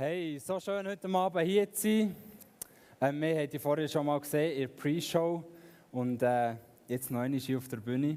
[0.00, 2.14] Hey, so schön heute Abend hier zu sein.
[3.00, 5.42] Ähm, wir haben die vorher schon mal gesehen in Pre-Show
[5.90, 6.54] und äh,
[6.86, 8.16] jetzt noch einmal hier auf der Bühne.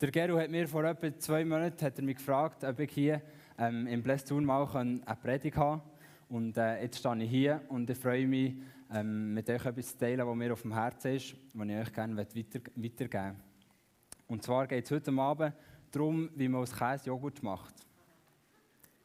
[0.00, 3.20] Der Geru hat mir vor etwa zwei Monaten hat er mich gefragt, ob ich hier
[3.58, 5.90] ähm, im Blästun mal eine Predigt haben kann.
[6.30, 8.54] Und äh, jetzt stehe ich hier und ich freue mich,
[8.90, 11.92] ähm, mit euch etwas zu teilen, was mir auf dem Herzen ist, was ich euch
[11.92, 13.36] gerne weiter, weitergeben möchte.
[14.28, 15.52] Und zwar geht es heute Abend
[15.90, 17.74] darum, wie man aus Käse Joghurt macht.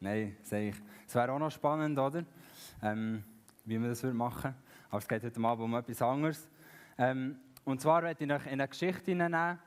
[0.03, 0.75] Nein, sage ich.
[1.05, 2.25] Es wäre auch noch spannend, oder?
[2.81, 3.23] Ähm,
[3.65, 4.55] wie man das machen würde.
[4.89, 6.49] Aber es geht heute Abend um etwas anderes.
[6.97, 9.59] Ähm, und zwar werde ich euch in eine Geschichte hineinnehmen,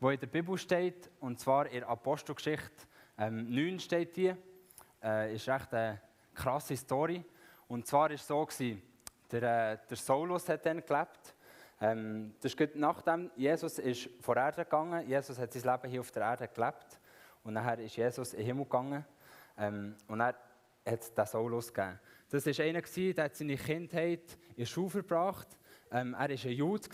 [0.00, 1.10] die in der Bibel steht.
[1.18, 2.86] Und zwar in der Apostelgeschichte
[3.18, 4.32] ähm, 9 steht die.
[5.02, 6.00] Äh, ist echt eine
[6.34, 7.24] krasse Story.
[7.66, 8.80] Und zwar war es so, gewesen,
[9.32, 11.34] der, äh, der Saulus hat dann gelebt.
[11.80, 15.04] Ähm, das ist nachdem Jesus ist vor Erde gegangen.
[15.08, 17.00] Jesus hat sein Leben hier auf der Erde gelebt.
[17.42, 19.04] Und nachher ist Jesus in den Himmel gegangen.
[19.60, 20.34] Ähm, und er
[20.86, 22.00] hat es den Saulus gegeben.
[22.30, 25.48] Das war einer, der hat seine Kindheit in der Schule verbracht.
[25.92, 26.88] Ähm, er war ein Jude,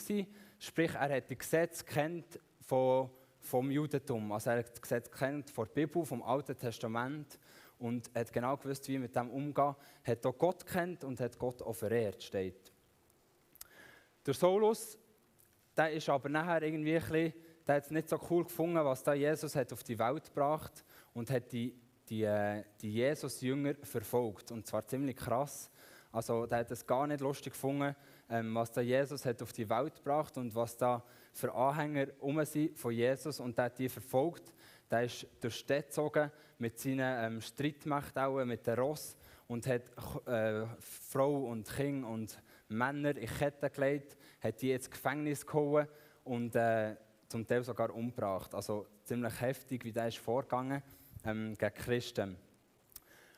[0.59, 4.33] sprich, er hat die Gesetze kennt von, vom Judentum.
[4.33, 7.39] Also er hat das Gesetz kennt von der Bibel, vom Alten Testament
[7.79, 9.77] und hat genau gewusst, wie mit dem umgehen.
[10.03, 11.75] Er Hat auch Gott kennt und hat Gott auch
[12.19, 12.73] steht.
[14.25, 14.99] Der Saulus,
[15.77, 17.33] der ist aber nachher irgendwie ein bisschen,
[17.67, 20.85] der hat es nicht so cool gefunden, was da Jesus hat auf die Welt gebracht
[21.13, 21.75] und hat die
[22.09, 24.53] die, äh, die Jesus-Jünger verfolgt.
[24.53, 25.71] Und zwar ziemlich krass.
[26.13, 27.95] Also, der hat es gar nicht lustig gefunden,
[28.31, 32.43] ähm, was da Jesus hat auf die Welt gebracht und was da für Anhänger um
[32.45, 33.41] sind von Jesus.
[33.41, 34.53] Und der hat die verfolgt.
[34.91, 39.17] Der ist durch die Städte gezogen mit seinen ähm, Streitmächten, mit den Ross
[39.49, 39.83] und hat
[40.27, 45.89] äh, Frau und Kinder und Männer in Ketten gelegt, hat die ins Gefängnis geholt
[46.25, 46.97] und äh,
[47.29, 48.55] zum Teil sogar umgebracht.
[48.55, 50.83] Also ziemlich heftig, wie der ist vorgegangen
[51.27, 52.37] ähm, gegen Christen.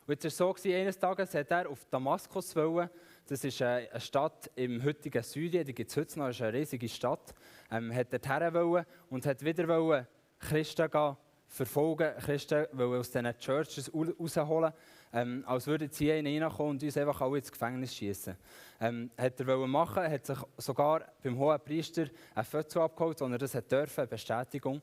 [0.06, 2.88] Und jetzt war so, eines Tages hat er auf Damaskus wollen.
[3.26, 6.88] Das ist eine Stadt im heutigen Syrien, die gibt es heute noch, ist eine riesige
[6.88, 7.34] Stadt.
[7.70, 10.06] Ähm, hat dort wollen und hat wieder wollen
[10.38, 11.16] Christen gehen,
[11.46, 14.72] verfolgen, Christen wollen aus diesen Churches rausholen,
[15.12, 18.34] ähm, als würden sie hier reinkommen und uns einfach alle ins Gefängnis schießen.
[18.80, 23.40] Ähm, hat er wollen machen, hat sich sogar beim hohen Priester ein Foto abgeholt, sondern
[23.40, 24.80] das hat dürfen, eine Bestätigung.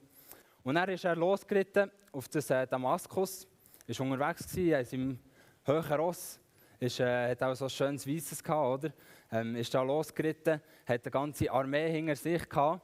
[0.65, 3.47] Und dann ist er losgeritten auf das äh, Damaskus,
[3.85, 5.19] ist unterwegs gewesen, in seinem
[5.63, 6.39] höheren Ross,
[6.79, 8.93] ist, äh, hat auch so ein schönes Weißes gehabt, oder?
[9.31, 12.81] Ähm, ist da losgeritten, hat eine ganze Armee hinter sich gehabt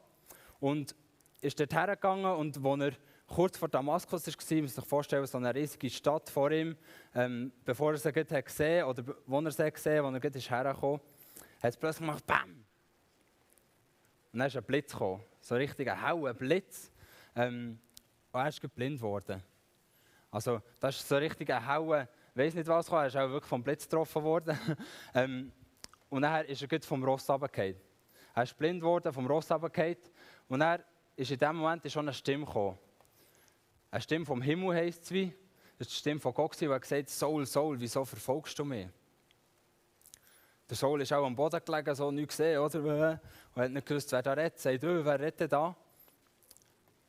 [0.59, 0.95] und
[1.41, 2.91] ist dort hergegangen und als er
[3.25, 6.77] kurz vor Damaskus war, muss man sich vorstellen, so eine riesige Stadt vor ihm,
[7.15, 10.51] ähm, bevor er sie hat gesehen oder wo er sie gesehen hat, als er ist
[10.51, 11.01] hergekommen
[11.63, 12.63] hat es plötzlich gemacht, BAM!
[14.33, 16.91] Und dann ist ein Blitz gekommen, so richtig ein hauer Blitz.
[17.35, 17.79] Ähm,
[18.31, 19.41] und er ist blind geworden.
[20.29, 23.63] Also, das ist so richtig ein Hauen, weiß nicht was, er ist auch wirklich vom
[23.63, 24.57] Blitz getroffen worden.
[25.13, 25.51] ähm,
[26.09, 27.75] und dann ist er vom Ross runtergefallen.
[28.33, 29.97] Er ist blind geworden, vom Ross runtergefallen.
[30.47, 30.83] Und er
[31.15, 32.77] ist in dem Moment schon eine Stimme gekommen.
[33.89, 35.33] Eine Stimme vom Himmel heisst es wie.
[35.77, 38.87] Das ist die Stimme von Gott, die gesagt, Saul, Saul, wieso verfolgst du mich?
[40.69, 43.19] Der Saul ist auch am Boden gelegen, so nichts gesehen, oder?
[43.55, 44.59] Und hat nicht gewusst, wer da redet.
[44.59, 45.75] Sagt, wer redet da?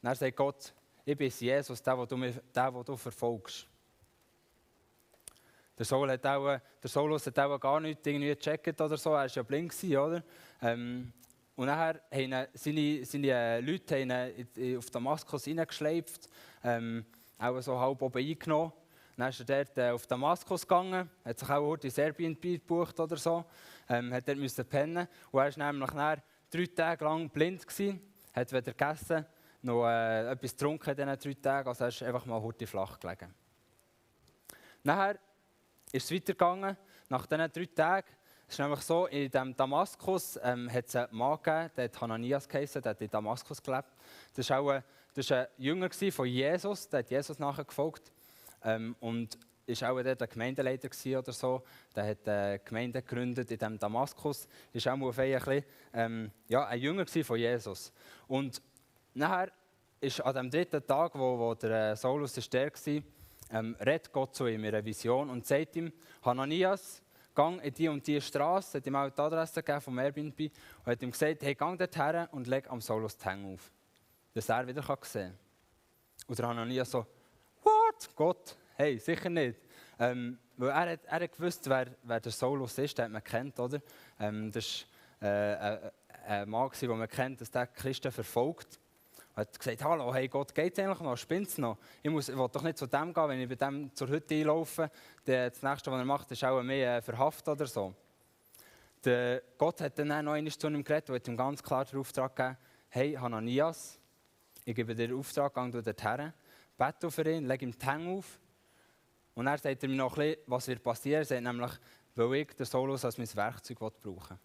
[0.02, 0.74] Dann sagt Gott,
[1.04, 3.66] ich bin Jesus, der, den du, du verfolgst.
[5.78, 9.16] Der, Saul hat auch, der Saulus hat auch gar nichts irgendwie gecheckt oder so, er
[9.16, 10.22] war ja blind, oder?
[10.60, 11.12] Ähm,
[11.54, 16.28] und nachher haben seine, seine äh, Leute haben ihn auf Damaskus hineingeschleift,
[16.64, 17.04] ähm,
[17.38, 18.72] auch so halb oben eingenommen.
[19.16, 23.16] Dann ist er dort äh, auf Damaskus gegangen, hat sich auch in Serbien gebucht oder
[23.16, 23.44] so,
[23.88, 25.06] ähm, hat dort müssen pennen.
[25.30, 25.90] Und er war nämlich
[26.50, 28.00] drei Tage lang blind gewesen,
[28.32, 29.26] hat weder gegessen
[29.62, 32.98] noch äh, etwas getrunken in diesen drei Tagen, also er ist einfach mal heute flach
[32.98, 33.34] gelegen.
[34.82, 35.18] Nachher
[35.92, 36.76] ist es weitergegangen,
[37.08, 38.08] nach diesen drei Tagen.
[38.46, 42.00] Es ist nämlich so, in dem Damaskus ähm, hat es einen Mann gegeben, der hat
[42.00, 43.88] Hananias geheißen, der hat in Damaskus gelebt.
[44.34, 48.12] Das war auch ein, Jünger von Jesus, der hat Jesus nachher gefolgt.
[48.64, 50.88] Ähm, und war auch der Gemeindeleiter
[51.18, 51.62] oder so.
[51.94, 54.48] Der hat eine Gemeinde gegründet in dem Damaskus.
[54.72, 57.92] Ist auch mal ein, bisschen, ähm, ja, ein Jünger von Jesus.
[58.26, 58.60] Und
[59.14, 59.52] Nachher
[60.00, 63.02] ist an dem dritten Tag, wo, wo der äh, Saulus der war,
[63.50, 65.92] ähm, redet Gott zu ihm in einer Vision und sagt ihm,
[66.24, 67.02] Hananias,
[67.34, 70.86] gang in die und die Straße, hat ihm auch die Adresse gegeben vom Airbnb und
[70.86, 73.70] hat ihm gesagt, hey, gang dorthin und leg am Saulus die Hänge auf,
[74.34, 75.38] dass er wieder kann sehen kann.
[76.26, 77.06] Und der Hananias so,
[77.62, 78.10] what?
[78.16, 78.56] Gott?
[78.74, 79.58] Hey, sicher nicht.
[79.98, 83.58] Ähm, weil er hat, er hat gewusst, wer, wer der Saulus ist, den man kennt,
[83.60, 83.80] oder?
[84.18, 84.86] Ähm, das ist
[85.20, 85.90] äh, ein,
[86.26, 88.78] ein Mann, den man kennt, dass der Christen verfolgt.
[89.34, 91.16] Er hat gesagt, hallo, hey Gott, geht es eigentlich noch?
[91.16, 91.78] Spinnt es noch?
[92.02, 94.34] Ich, muss, ich will doch nicht zu dem gehen, wenn ich bei dem zur Hütte
[94.34, 94.90] einlaufe.
[95.24, 97.94] Das Nächste, was er macht, ist auch mehr äh, verhaftet oder so.
[99.02, 101.98] Der Gott hat dann noch einmal zu ihm geredet und hat ihm ganz klar den
[101.98, 102.58] Auftrag gegeben,
[102.90, 103.98] hey Hananias,
[104.66, 106.32] ich gebe dir den Auftrag, geh du dorthin,
[106.76, 108.38] bete für ihn, leg ihm die Hänge auf.
[109.34, 111.22] Und er sagt ihm noch ein bisschen, was wird passieren.
[111.22, 111.72] Er sagt nämlich,
[112.14, 114.38] weil ich den Solus als mein Werkzeug brauchen will.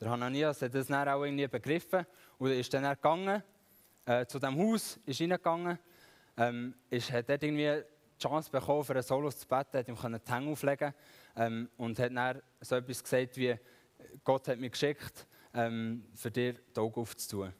[0.00, 2.04] Der Hananias hat das dann auch irgendwie begriffen
[2.38, 3.42] und ist dann gegangen,
[4.04, 5.78] äh, zu diesem Haus, ist reingegangen,
[6.36, 7.82] ähm, ist, hat dort irgendwie
[8.14, 10.94] die Chance bekommen, für einen Solus zu beten, hat ihm die Hänge auflegen
[11.36, 13.56] ähm, und hat dann so etwas gesagt wie,
[14.24, 17.52] Gott hat mich geschickt, ähm, für dir die Augen aufzutun.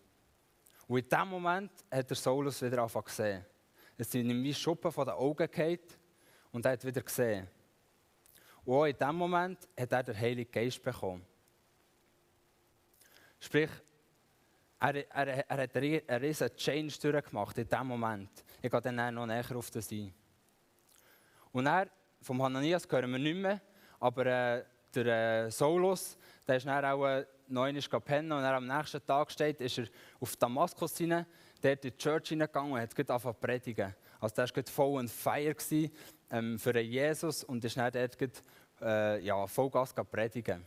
[0.87, 3.47] Und in diesem Moment hat der Saulus wieder angefangen zu sehen.
[3.97, 5.79] Es sind ihm wie Schuppen von den Augen gefallen
[6.53, 7.47] und er hat wieder gesehen.
[8.65, 11.25] Und auch in diesem Moment hat er den Heiligen Geist bekommen.
[13.39, 13.71] Sprich,
[14.81, 18.31] er, er, er hat einen riesen Change durchgemacht in diesem Moment.
[18.62, 20.12] Ich gehe dann noch näher auf das ein.
[21.53, 21.88] Und er,
[22.23, 23.61] vom Hananias hören wir nicht mehr,
[23.99, 26.17] aber äh, der äh, Saulus,
[26.47, 29.87] der ist dann auch äh, neun pennen und er am nächsten Tag steht, ist er
[30.21, 31.26] auf Damaskus hinein,
[31.62, 33.94] der in die Church hineingegangen und hat angefangen zu predigen.
[34.19, 35.93] Also der war voll on gewesen,
[36.31, 38.43] ähm, für Jesus und ist dann dort
[38.81, 40.65] äh, ja, Vollgas predigen.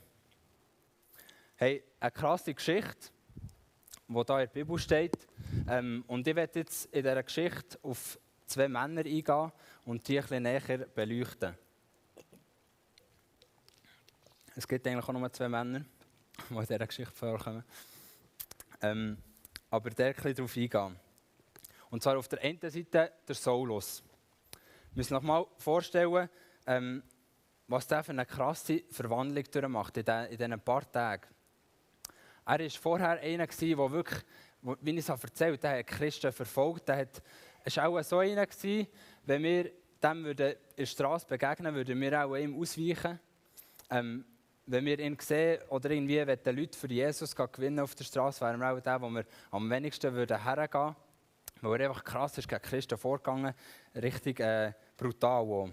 [1.56, 3.13] Hey, eine krasse Geschichte,
[4.08, 5.28] die hier in der Bibel steht.
[5.68, 9.52] Ähm, und ich werde jetzt in dieser Geschichte auf zwei Männer eingehen
[9.86, 11.58] und die ein bisschen näher beleuchten.
[14.56, 15.80] Es gibt eigentlich auch nur zwei Männer,
[16.50, 17.64] die in dieser Geschichte vorkommen.
[18.82, 19.18] Ähm,
[19.70, 21.00] aber der ein bisschen darauf eingehen.
[21.90, 24.04] Und zwar auf der einen Seite der Saulus.
[24.94, 26.30] Wir müssen uns mal vorstellen,
[26.68, 27.04] ähm,
[27.68, 31.28] was der für eine krasse Verwandlung durchmacht in, in diesen paar Tagen.
[32.46, 34.20] Er war vorher einer, der wirklich,
[34.82, 36.90] wie ich es erzählt habe, Christen verfolgt.
[36.90, 37.22] Hat,
[37.64, 38.48] es war auch so einer,
[39.26, 39.72] wenn wir
[40.04, 43.20] dem in der Straße begegnen, würden wir auch ihm ausweichen.
[43.90, 44.26] Ähm,
[44.66, 48.42] wenn wir ihn sehen oder irgendwie wenn die Leute für Jesus gewinnen auf der Straße,
[48.42, 50.96] wären wir auch der, wo wir am wenigsten würden hergehen würden.
[51.62, 53.54] Weil er einfach krass ist gegen Christen vorgegangen,
[53.96, 55.72] richtig äh, brutal.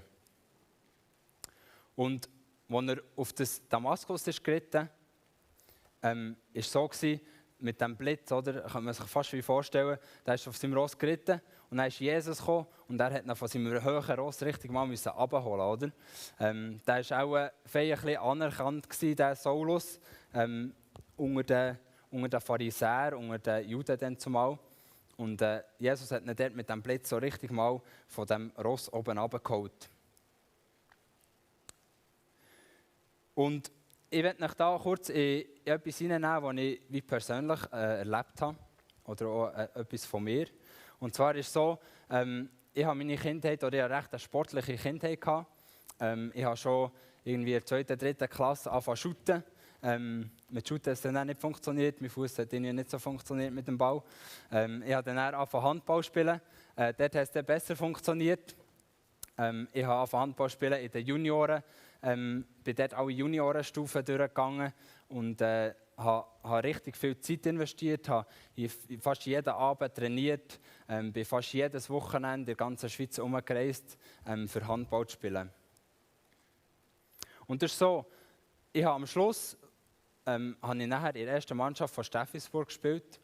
[1.96, 2.28] Und
[2.68, 4.88] als er auf das Damaskus ist geritten,
[6.02, 7.20] ähm, ist so gewesen,
[7.58, 8.62] mit dem Blitz, oder?
[8.62, 12.00] Kann man sich fast wie vorstellen, da ist auf seinem Ross geritten und dann ist
[12.00, 15.90] Jesus gekommen und er hat ihn von seinem hohen Ross richtig mal müssen abholen, oder?
[16.38, 20.00] Ähm, der war auch ein bisschen anerkannt gewesen, der Saulus,
[20.34, 20.74] ähm,
[21.16, 21.78] unter den,
[22.10, 24.58] unter den Pharisäern, unter den Juden dann zumal.
[25.16, 28.90] Und äh, Jesus hat ihn dort mit dem Blitz so richtig mal von dem Ross
[28.92, 29.90] oben abgeholt.
[33.34, 33.70] Und
[34.12, 38.56] ich werde euch da kurz in etwas hineinnehmen, was ich persönlich äh, erlebt habe.
[39.04, 40.48] Oder auch äh, etwas von mir.
[40.98, 41.78] Und zwar ist es so,
[42.10, 45.46] ähm, ich habe meine Kindheit, oder ich habe recht eine sportliche Kindheit gehabt.
[46.00, 46.90] Ähm, ich habe schon
[47.22, 49.44] irgendwie in der zweiten, dritten Klasse angefangen zu shooten.
[49.82, 52.00] Ähm, mit Shooten hat es dann auch nicht funktioniert.
[52.00, 54.02] Mein Fuß hat nicht so funktioniert mit dem Ball.
[54.50, 56.40] Ähm, ich habe dann angefangen Handball zu spielen.
[56.74, 58.56] Äh, dort hat es dann besser funktioniert.
[59.38, 61.62] Ähm, ich habe angefangen Handball zu spielen in den Junioren
[62.02, 64.72] ähm, bin dort alle Juniorenstufen durchgegangen
[65.08, 68.26] und äh, habe, habe richtig viel Zeit investiert, habe
[69.00, 70.58] fast jeden Abend trainiert,
[70.88, 75.50] ähm, bin fast jedes Wochenende in der ganzen Schweiz umgereist, ähm, für Handball zu spielen.
[77.46, 78.06] Und das ist so,
[78.72, 79.56] ich habe am Schluss
[80.26, 83.20] ähm, habe ich nachher in der ersten Mannschaft von Steffisburg gespielt.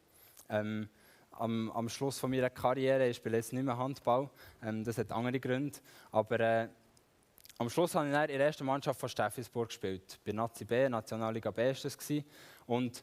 [0.49, 0.89] Ähm,
[1.33, 4.31] am, am, Schluss von meiner Karriere, ich spiele jetzt nicht mehr Handball,
[4.63, 5.79] ähm, das hat andere Gründe,
[6.11, 6.69] aber äh,
[7.59, 10.19] am Schluss habe ich in der ersten Mannschaft von Steffisburg gespielt.
[10.25, 11.97] Bei Nazi B, Nationalliga B war das.
[12.67, 13.03] Und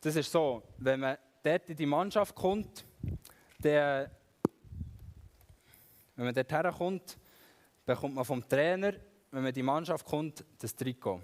[0.00, 2.84] das ist so, wenn man dort in die Mannschaft kommt,
[3.58, 4.10] der,
[6.14, 7.18] wenn man dort herkommt,
[7.84, 8.92] bekommt man vom Trainer,
[9.30, 11.20] wenn man in die Mannschaft kommt, das Trikot.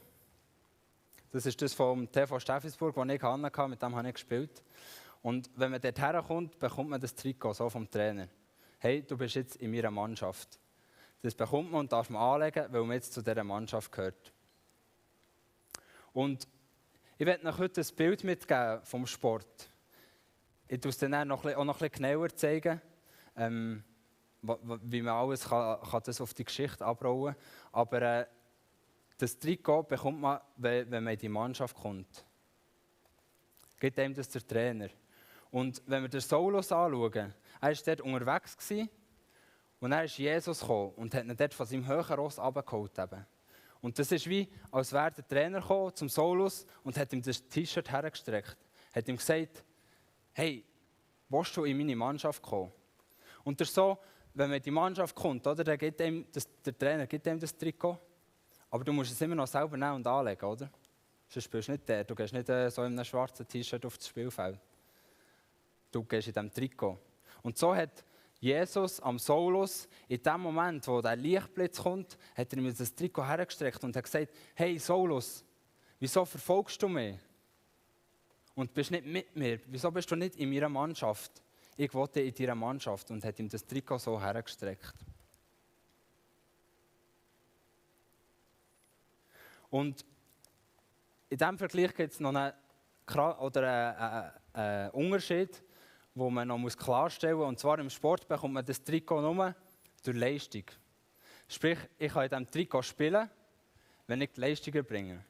[1.30, 4.62] Das ist das vom TV Steffisburg, das ich hatte, mit dem habe ich gespielt.
[5.22, 8.28] Und wenn man dort herkommt, bekommt man das Trikot so vom Trainer.
[8.78, 10.58] Hey, du bist jetzt in meiner Mannschaft.
[11.24, 14.30] Das bekommt man und darf man anlegen, weil man jetzt zu dieser Mannschaft gehört.
[16.12, 16.46] Und
[17.16, 19.70] ich werde euch heute ein Bild mitgeben vom Sport.
[20.68, 22.78] Ich werde es dann auch noch, ein bisschen genauer zeigen,
[23.36, 23.82] ähm,
[24.42, 27.42] wie man alles kann, kann das auf die Geschichte abrollen kann.
[27.72, 28.26] Aber äh,
[29.16, 32.22] das Trikot bekommt man, wenn, wenn man in die Mannschaft kommt.
[33.80, 34.90] Gibt einem das der Trainer.
[35.50, 38.58] Und wenn wir den Saulus anschauen, er war dort unterwegs.
[38.58, 38.90] Gewesen,
[39.84, 42.92] und dann ist Jesus gekommen und hat ihn dort von seinem höheren Ross abgeholt.
[43.82, 47.46] Und das ist wie, als wäre der Trainer gekommen zum Solus und hat ihm das
[47.46, 48.56] T-Shirt hergestreckt.
[48.94, 49.62] Hat ihm gesagt,
[50.32, 50.64] hey,
[51.28, 52.72] willst du in meine Mannschaft kommen?
[53.44, 53.98] Und das ist so,
[54.32, 57.38] wenn man in die Mannschaft kommt, oder, dann gibt ihm das, der Trainer gibt ihm
[57.38, 57.98] das Trikot,
[58.70, 60.70] aber du musst es immer noch selber nehmen und anlegen, oder?
[61.28, 62.04] Sonst spielst du nicht der.
[62.04, 64.58] Du gehst nicht äh, so in einem schwarzen T-Shirt auf das Spielfeld.
[65.92, 66.98] Du gehst in diesem Trikot.
[67.42, 68.02] Und so hat
[68.44, 73.26] Jesus am Saulus, in dem Moment, wo der Lichtblitz kommt, hat er ihm das Trikot
[73.26, 75.42] hergestreckt und hat gesagt, hey Saulus,
[75.98, 77.18] wieso verfolgst du mich?
[78.54, 79.60] Und bist nicht mit mir?
[79.68, 81.32] Wieso bist du nicht in meiner Mannschaft?
[81.74, 84.94] Ich wollte in deiner Mannschaft und hat ihm das Trikot so hergestreckt.
[89.70, 90.04] Und
[91.30, 92.52] in diesem Vergleich gibt es noch einen,
[93.40, 95.62] oder einen, einen Unterschied,
[96.14, 97.48] den man noch klarstellen muss.
[97.48, 99.54] Und zwar im Sport bekommt man das Trikot nur
[100.02, 100.64] durch Leistung.
[101.48, 103.28] Sprich, ich kann in diesem Trikot spielen,
[104.06, 105.24] wenn ich die Leistung erbringe.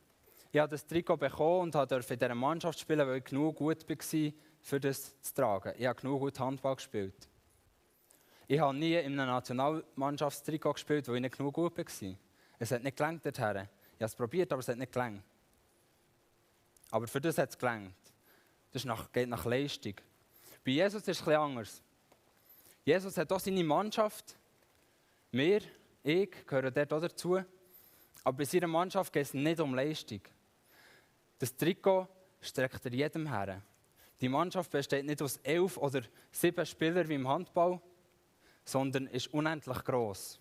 [0.53, 3.88] Ich habe das Trikot bekommen und durfte in dieser Mannschaft spielen, weil ich genug gut
[3.88, 5.75] war, für das zu tragen.
[5.76, 7.29] Ich habe genug gut Handball gespielt.
[8.47, 12.14] Ich habe nie in einem Nationalmannschaftstrikot gespielt, weil ich nicht genug gut war.
[12.59, 13.69] Es hat nicht gelangt dorthin.
[13.97, 15.23] Ich habe es probiert, aber es hat nicht gelangt.
[16.91, 17.95] Aber für das hat es gelangt.
[18.71, 19.95] Das geht nach Leistung.
[20.64, 21.83] Bei Jesus ist es etwas anders.
[22.85, 24.35] Jesus hat auch seine Mannschaft.
[25.30, 25.61] Wir,
[26.02, 27.42] ich, gehören dort auch dazu.
[28.25, 30.21] Aber bei seiner Mannschaft geht es nicht um Leistung.
[31.38, 32.09] Das Trikot
[32.40, 33.61] streckt er jedem her.
[34.21, 36.02] Die Mannschaft besteht nicht aus elf oder
[36.33, 37.80] sieben Spielern wie im Handball,
[38.64, 40.40] sondern ist unendlich groß.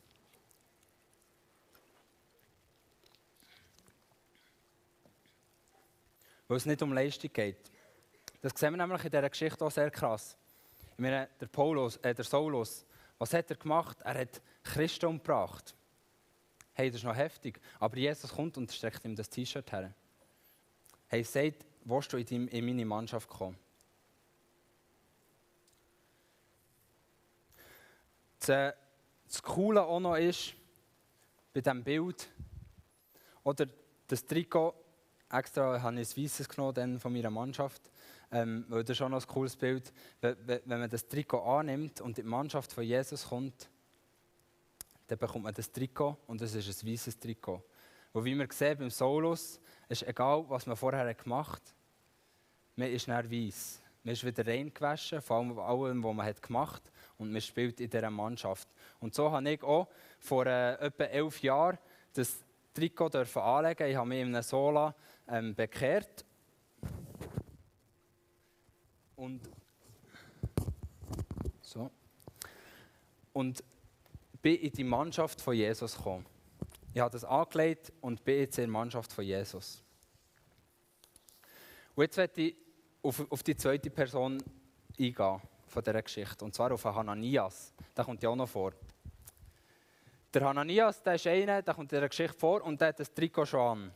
[6.47, 7.72] Weil es nicht um Leistung geht.
[8.43, 10.38] Das sehen wir nämlich in dieser Geschichte auch sehr krass.
[10.91, 12.85] Ich meine, der, Paulus, äh, der Saulus,
[13.17, 14.01] was hat er gemacht?
[14.01, 15.73] Er hat Christen umgebracht.
[16.73, 17.62] Hey, das ist noch heftig.
[17.79, 19.93] Aber Jesus kommt und streckt ihm das T-Shirt her.
[21.07, 23.57] Hey, sagt, willst du in, in meine Mannschaft kommen?
[28.39, 28.73] Das, äh,
[29.25, 30.53] das Coole auch noch ist,
[31.53, 32.27] bei diesem Bild,
[33.45, 33.67] oder
[34.05, 34.73] das Trikot,
[35.29, 37.81] extra habe ich ein weißes genommen von meiner Mannschaft,
[38.33, 42.29] ähm, das ist noch ein cooles Bild, wenn man das Trikot annimmt und in die
[42.29, 43.69] Mannschaft von Jesus kommt,
[45.07, 47.63] dann bekommt man das Trikot und es ist ein weißes Trikot.
[48.11, 51.75] Und wie wir sehen beim Solus, ist egal, was man vorher gemacht hat,
[52.75, 53.81] man ist dann weiß.
[54.03, 57.79] Man ist wieder rein gewaschen, vor allem allem, was man gemacht hat und man spielt
[57.79, 58.67] in dieser Mannschaft.
[58.99, 59.87] Und so habe ich auch
[60.19, 61.77] vor äh, etwa elf Jahren
[62.13, 63.87] das Trikot anlegen.
[63.87, 64.93] Ich habe mich in einem Sola
[65.27, 66.25] ähm, bekehrt.
[69.23, 69.39] Und
[71.61, 71.89] so.
[73.31, 73.63] Und
[74.41, 76.25] bin in die Mannschaft von Jesus gekommen.
[76.93, 79.81] Ich habe das angelegt und bin jetzt in der Mannschaft von Jesus.
[81.95, 82.55] Und jetzt werde ich
[83.01, 84.43] auf, auf die zweite Person
[84.99, 86.43] eingehen von dieser Geschichte.
[86.43, 87.73] Und zwar auf Hananias.
[87.95, 88.73] Der kommt ja auch noch vor.
[90.33, 93.13] Der Hananias, der ist einer, der kommt in dieser Geschichte vor und der hat das
[93.13, 93.91] Trikot schon an.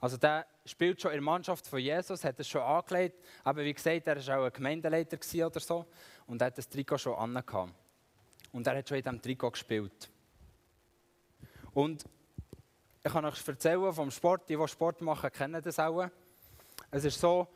[0.00, 3.24] Also der spielt schon in der Mannschaft von Jesus, hat es schon angelegt.
[3.44, 5.86] Aber wie gesagt, er war auch ein Gemeindeleiter oder so.
[6.26, 7.42] Und er hat das Trikot schon an.
[8.52, 10.10] Und er hat schon in diesem Trikot gespielt.
[11.72, 12.04] Und
[13.02, 14.48] ich kann euch erzählen vom Sport.
[14.48, 16.08] Die, die Sport machen, kennen das auch.
[16.90, 17.48] Es ist so,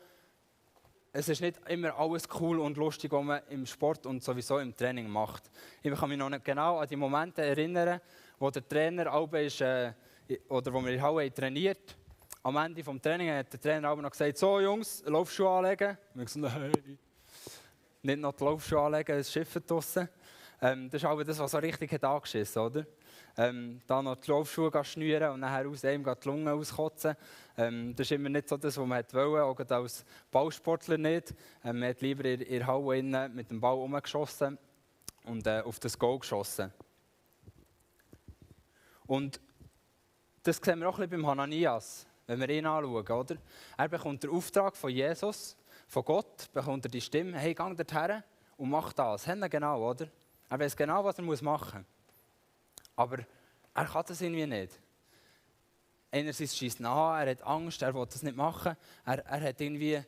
[1.13, 4.75] es ist nicht immer alles cool und lustig, was man im Sport und sowieso im
[4.75, 5.49] Training macht.
[5.81, 8.01] Ich kann mich noch nicht genau an die Momente erinnern,
[8.39, 9.93] wo der Trainer ist, äh,
[10.49, 11.95] oder wo wir in Halle trainiert
[12.45, 15.97] Am Ende des Trainings hat der Trainer aber noch gesagt, so Jungs, Laufschuhe anlegen.
[16.13, 16.97] Und ich gesagt, hey.
[18.03, 20.07] Nicht noch die Laufschuhe anlegen, es Schiff draussen.
[20.61, 22.85] Ähm, das ist aber das, was so richtig hat angeschissen, oder?
[23.37, 27.15] ähm, dann noch die Laufschuhe schnüren und nachher aus einem die Lunge auskotzen.
[27.57, 31.33] Ähm, das ist immer nicht so das, was man wollte, auch als Ballsportler nicht.
[31.63, 34.57] Ähm, man hat lieber in der Halle mit dem Ball umgeschossen
[35.25, 36.71] und äh, auf das Goal geschossen.
[39.05, 39.39] Und
[40.43, 43.07] das sehen wir auch ein bisschen beim Hananias, wenn wir ihn anschauen.
[43.07, 43.37] Oder?
[43.77, 45.55] Er bekommt den Auftrag von Jesus,
[45.87, 48.23] von Gott, bekommt er die Stimme, hey, geh dorthin
[48.57, 49.27] und mach das.
[49.27, 50.07] Haben genau, oder?
[50.49, 51.85] Er weiß genau, was er machen muss.
[52.95, 53.19] Aber
[53.73, 54.79] er kann das irgendwie nicht.
[56.11, 58.77] Einerseits schießt nach, er hat Angst, er will das nicht machen.
[59.05, 60.01] Er, er hat irgendwie,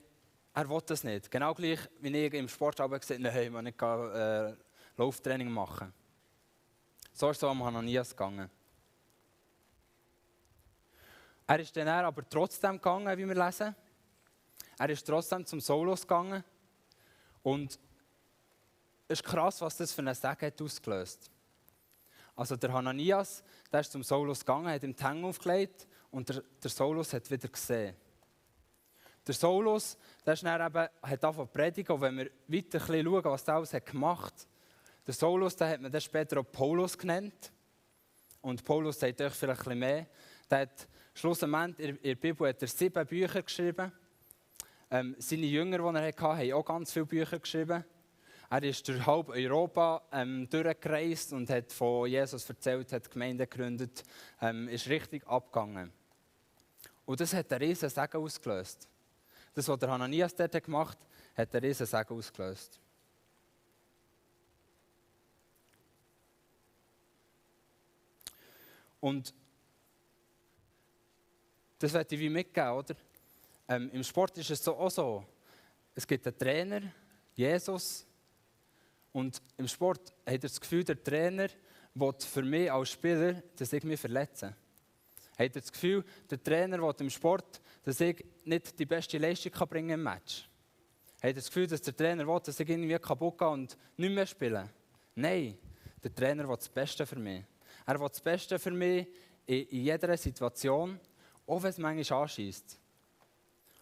[0.53, 1.29] er will das nicht.
[1.29, 4.53] Genau gleich, wie ich im Sport habe gesagt nein, man nicht äh,
[4.95, 5.93] Lauftraining machen.
[7.12, 8.50] So ist es am Hananias gegangen.
[11.47, 13.73] Er ist dann aber trotzdem gegangen, wie wir lesen.
[14.77, 16.43] Er ist trotzdem zum Solos gegangen.
[17.41, 17.79] Und
[19.07, 21.31] es ist krass, was das für einen Segen hat ausgelöst.
[22.35, 26.43] Also der Hananias, der ist zum Saulus gegangen, hat ihm die Hänge aufgelegt und der,
[26.61, 27.95] der Saulus hat wieder gesehen.
[29.25, 31.95] der Saulus, der ist dann eben, hat angefangen zu predigen.
[31.95, 34.47] Und wenn wir weiter schauen, was der alles hat gemacht hat,
[35.07, 37.51] der Saulus, den hat man dann später auch Paulus genannt.
[38.41, 40.07] Und Paulus sagt euch vielleicht ein bisschen mehr.
[40.49, 40.87] Der hat
[41.17, 43.91] schlussendlich in der Bibel hat er sieben Bücher geschrieben.
[44.89, 47.83] Ähm, seine Jünger, die er hatte, haben auch ganz viele Bücher geschrieben.
[48.50, 54.03] Er ist durch halb Europa ähm, durchgereist und hat von Jesus erzählt, hat Gemeinden gegründet,
[54.41, 55.91] ähm, ist richtig abgegangen.
[57.05, 58.88] Und das hat einen riesen Segen ausgelöst.
[59.53, 60.97] Das, was der Hananias dort gemacht
[61.36, 62.79] hat, hat einen riesen Segen ausgelöst.
[69.01, 69.33] Und
[71.79, 72.96] das werde ich wie mitgeben, oder?
[73.69, 75.25] Ähm, Im Sport ist es so auch so.
[75.93, 76.81] Es gibt einen Trainer,
[77.36, 78.05] Jesus,
[79.17, 81.48] und im Sport hat er das Gefühl, der Trainer
[81.96, 84.55] will für mich als Spieler, dass ich mich verletze.
[85.38, 89.51] Hat er das Gefühl, der Trainer will im Sport, dass ich nicht die beste Leistung
[89.51, 90.48] kann bringen im Match?
[91.15, 94.13] Hat er das Gefühl, dass der Trainer will, dass ich irgendwie kaputt gehe und nicht
[94.13, 94.69] mehr spiele?
[95.15, 95.57] Nein,
[96.03, 97.43] der Trainer will das Beste für mich.
[97.86, 99.07] Er will das Beste für mich
[99.48, 101.00] in, in jeder Situation,
[101.47, 102.79] auch wenn es manchmal anschießt.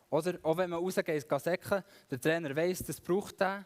[0.10, 3.66] Oder auch wenn man rausgeht, geht säcken, der Trainer weiss, das braucht er,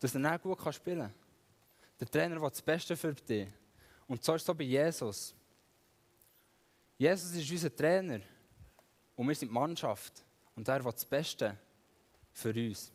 [0.00, 1.14] dass er dann gut spielen kann.
[2.00, 3.48] Der Trainer will das Beste für dich.
[4.06, 5.34] Und so ist es bei Jesus.
[6.98, 8.20] Jesus ist unser Trainer
[9.16, 10.24] und wir sind die Mannschaft.
[10.56, 11.56] Und er will das Beste
[12.32, 12.92] für uns.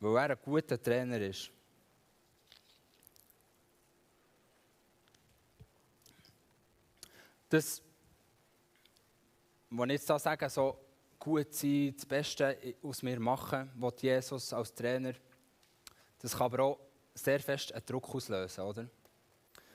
[0.00, 1.50] Weil er ein guter Trainer ist.
[7.48, 7.82] Das,
[9.70, 10.78] was ich jetzt sage, so
[11.18, 15.14] gut sein, das Beste aus mir machen, was Jesus als Trainer
[16.20, 16.78] das kann aber auch
[17.14, 18.86] sehr fest einen Druck auslösen, oder?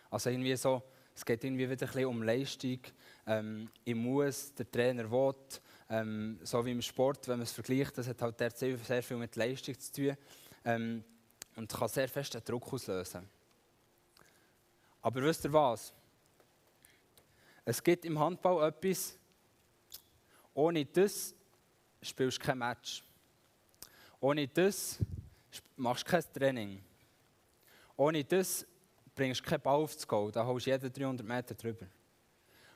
[0.10, 0.82] Also irgendwie so,
[1.14, 2.80] es geht irgendwie wieder ein bisschen um Leistung.
[3.26, 5.36] Ähm, ich muss, der Trainer will,
[5.90, 9.18] ähm, so wie im Sport, wenn man es vergleicht, das hat halt sehr, sehr viel
[9.18, 10.18] mit Leistung zu tun
[10.64, 11.04] ähm,
[11.56, 13.28] und kann sehr fest einen Druck auslösen.
[15.02, 15.94] Aber wisst ihr was?
[17.64, 19.18] Es gibt im Handball etwas,
[20.56, 21.36] ohne das
[22.02, 23.04] spielst du kein Match.
[24.20, 24.98] Ohne das
[25.76, 26.84] machst kein Training.
[27.96, 28.66] Ohne das
[29.14, 31.86] bringst du keinen Ball aufs Goal, da holst du jeden 300 Meter drüber.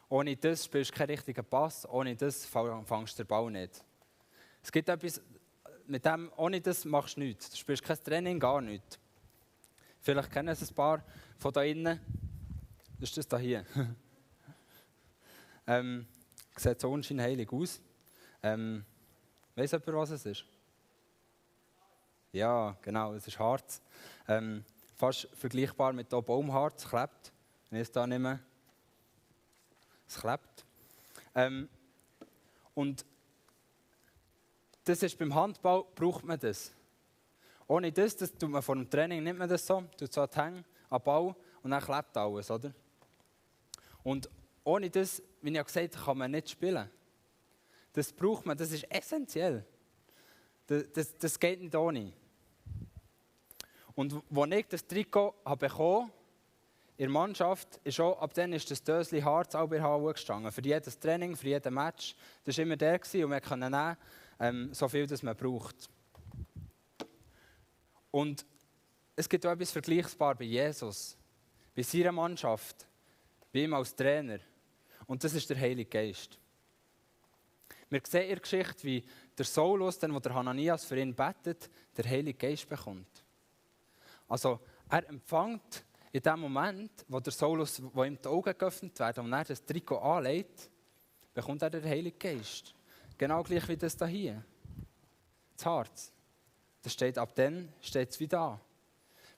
[0.10, 3.84] Ohne das spielst du keinen richtigen Pass, ohne das fangst du den Ball nicht.
[4.62, 5.22] Es gibt etwas,
[5.88, 7.50] mit dem, ohne das machst du nichts.
[7.50, 9.00] Du spielst kein Training, gar nichts.
[10.02, 11.04] Vielleicht kennen es ein paar
[11.38, 12.00] von da innen.
[13.00, 13.66] Das ist das da hier.
[15.68, 16.08] ähm,
[16.60, 17.82] sieht so unscheinheilig aus.
[18.44, 18.86] Ähm,
[19.56, 20.46] weiss jemand, was es ist?
[22.32, 23.82] Ja, genau, es ist Harz.
[24.28, 24.64] Ähm,
[24.96, 27.32] fast vergleichbar mit hier Baumharz, klebt.
[27.70, 28.40] Wenn es da nicht mehr.
[30.08, 30.66] Es klebt.
[31.36, 31.70] Ähm,
[32.74, 33.06] und
[34.84, 36.72] das ist beim Handball, braucht man das.
[37.68, 40.66] Ohne das, das tut man vor dem Training, nimmt man das so, tut so hängen
[40.90, 42.74] am Ball und dann klebt alles, oder?
[44.04, 44.30] Und
[44.64, 46.90] ohne das, wie ich gesagt habe, kann man nicht spielen.
[47.94, 49.66] Das braucht man, das ist essentiell.
[50.68, 52.14] Das, das, das geht nicht ohne.
[53.96, 56.12] Und als ich das Trikot habe bekommen
[56.96, 60.52] in der Mannschaft, ist auch, ab dann ist das Döschen Harz auch bei HU gestanden.
[60.52, 62.16] Für jedes Training, für jedes Match.
[62.44, 63.98] Das war immer der gewesen, und wir können nehmen,
[64.40, 65.90] ähm, so viel, das man braucht.
[68.12, 68.46] Und
[69.16, 71.18] es gibt auch etwas Vergleichbares bei Jesus,
[71.76, 72.88] bei seiner Mannschaft,
[73.52, 74.40] bei ihm als Trainer.
[75.08, 76.38] Und das ist der Heilige Geist.
[77.90, 79.04] Wir sehen in der Geschichte, wie
[79.38, 83.24] der Saulus, wo der Hananias für ihn betet, der Heilige Geist bekommt.
[84.28, 84.60] Also
[84.90, 89.34] er empfängt in dem Moment, wo der Saulus, wo ihm die Augen geöffnet werden und
[89.34, 90.70] er das Trikot anlegt,
[91.34, 92.74] bekommt er den Heiligen Geist.
[93.18, 94.44] Genau gleich wie das hier.
[95.58, 96.12] Das Herz.
[96.82, 98.60] Das steht ab dann steht es wieder an.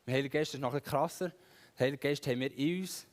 [0.05, 1.31] Der Heilige Geist ist noch ein krasser.
[1.77, 3.07] Der Heilige Geist haben wir in uns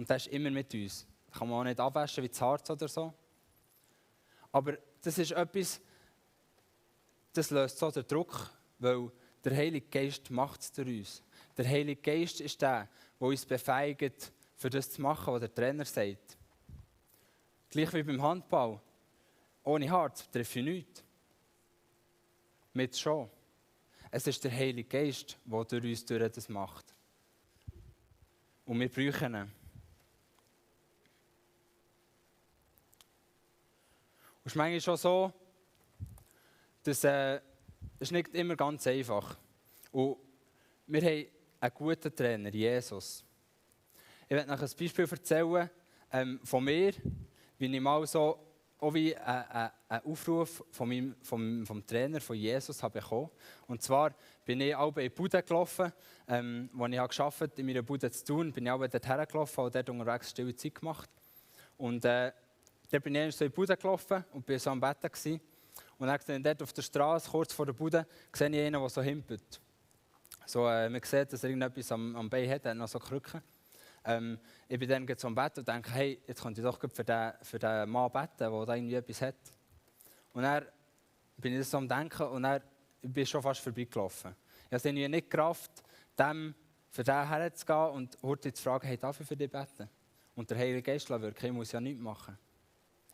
[0.00, 1.06] und der ist immer mit uns.
[1.26, 3.12] Das kann man auch nicht abwaschen wie das Herz oder so.
[4.50, 5.78] Aber das ist etwas,
[7.34, 9.12] das löst so den Druck, weil
[9.44, 11.22] der Heilige Geist macht es durch uns.
[11.54, 12.88] Der Heilige Geist ist der,
[13.20, 16.38] der uns befähigt, für das zu machen, was der Trainer sagt.
[17.68, 18.80] Gleich wie beim Handball.
[19.64, 21.04] Ohne Herz treffe ich nichts.
[22.72, 23.28] Mit schon.
[24.10, 26.86] Es ist der Heilige Geist, der durch uns durch das macht.
[28.64, 29.59] Und wir brauchen ihn.
[34.44, 35.32] Es ist manchmal schon so,
[36.82, 37.40] dass äh,
[37.98, 39.36] ist nicht immer ganz einfach.
[39.92, 40.16] Und
[40.86, 41.26] wir haben
[41.60, 43.22] einen guten Trainer, Jesus.
[44.24, 45.68] Ich werde noch ein Beispiel erzählen
[46.12, 46.94] ähm, von mir,
[47.58, 48.38] wie ich mal so
[48.78, 49.70] auch wie einen
[50.04, 53.28] Aufruf von meinem, vom, vom Trainer, von Jesus, habe bekommen.
[53.66, 54.14] Und zwar
[54.46, 55.92] bin ich auch in die Bude gelaufen,
[56.26, 59.64] ähm, wo ich gearbeitet habe, in meiner Bude zu tun, bin ich auch dort hergelaufen
[59.64, 61.10] und dort unterwegs stille Zeit gemacht.
[61.76, 62.32] Und äh,
[62.90, 65.00] dann bin ich so in die Bude gelaufen und war so am Bett.
[65.00, 65.40] Gewesen.
[65.98, 68.80] Und dann sehe ich dort auf der Straße, kurz vor der Bude, sehe ich einen,
[68.80, 69.60] der so himpelt.
[70.46, 72.98] So, äh, man sieht, dass er irgendetwas am, am Bein hat, er hat noch so
[72.98, 73.42] Krücken.
[74.04, 77.32] Ähm, ich bin dann zum Bett und denke, hey, jetzt könnte ich doch für den,
[77.42, 79.36] für den Mann beten, der da irgendwie etwas hat.
[80.32, 80.64] Und dann
[81.36, 82.62] bin ich so am Denken und dann
[83.02, 84.34] bin ich schon fast vorbeigelaufen.
[84.70, 85.70] Ich habe irgendwie nicht Kraft,
[86.18, 86.54] dem
[86.90, 89.88] für den herzugehen und heute zu fragen, hey, darf ich für dich beten?
[90.34, 92.36] Und der Heilige Geist wirken, ich muss ja nichts machen.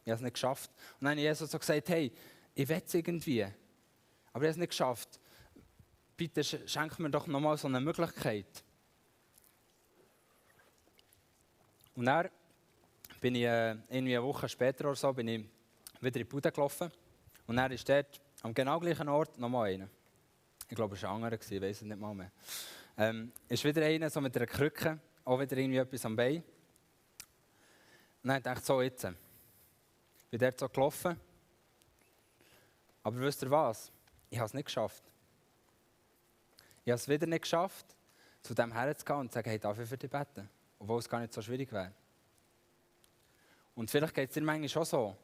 [0.06, 0.70] Ich habe es nicht geschafft.
[1.00, 2.12] Und dann habe Jesus so gesagt, hey,
[2.54, 5.18] ich will es irgendwie, aber ich habe es nicht geschafft.
[6.16, 8.46] Bitte schenk mir doch nochmal so eine Möglichkeit.
[11.96, 12.28] Und dann
[13.20, 15.44] bin ich äh, irgendwie eine Woche später oder so bin ich
[16.00, 16.88] wieder in die Bude gelaufen.
[17.48, 19.88] Und dann ist dort am genau gleichen Ort nochmal einer.
[20.68, 22.30] Ich glaube, es war ein anderer, ich weiß es nicht mal mehr.
[22.96, 26.44] Ähm, ist wieder einer so mit einer Krücke, auch wieder irgendwie etwas am Bein.
[28.22, 29.25] Und dann dachte ich so, jetzt.
[30.36, 31.18] Bin dort so gelaufen.
[33.02, 33.90] Aber wisst ihr was?
[34.28, 35.02] Ich habe es nicht geschafft.
[36.84, 37.86] Ich habe es wieder nicht geschafft,
[38.42, 40.46] zu dem herzugehen und zu sagen, hey, darf ich für dich beten?
[40.78, 41.90] obwohl es gar nicht so schwierig wäre.
[43.74, 45.16] Und vielleicht geht es dir manchmal schon so,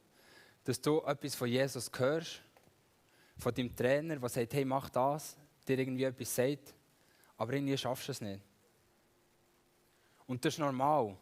[0.65, 2.41] dass du etwas von Jesus hörst,
[3.37, 5.37] von deinem Trainer, der sagt, hey, mach das,
[5.69, 6.73] dir irgendwie etwas sagt,
[7.37, 8.41] aber irgendwie schaffst du es nicht.
[10.27, 11.19] Und das ist normal.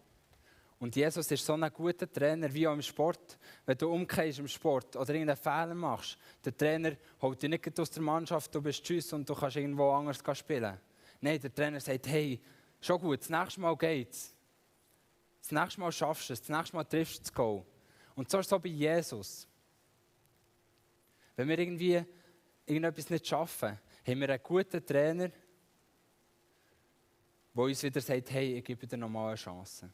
[0.81, 3.39] Und Jesus ist so ein guter Trainer wie auch im Sport.
[3.65, 7.91] Wenn du umkehrst im Sport oder irgendeinen Fehler machst, der Trainer holt dich nicht aus
[7.91, 10.81] der Mannschaft, du bist tschüss und du kannst irgendwo anders spielen.
[11.21, 12.41] Nein, der Trainer sagt, hey,
[12.81, 14.35] Schon gut, das nächste Mal geht's.
[15.43, 17.65] Das nächste Mal schaffst du es, das nächste Mal triffst du das Goal.
[18.15, 19.47] Und so ist es auch bei Jesus.
[21.37, 22.03] Wenn wir irgendwie
[22.67, 25.31] irgendetwas nicht schaffen, haben wir einen guten Trainer,
[27.55, 29.91] der uns wieder sagt, hey, ich gebe dir nochmal eine Chance.